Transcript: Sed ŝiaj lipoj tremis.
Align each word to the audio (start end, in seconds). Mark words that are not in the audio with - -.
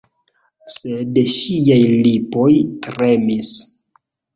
Sed 0.75 1.21
ŝiaj 1.35 1.79
lipoj 1.95 2.51
tremis. 2.91 3.59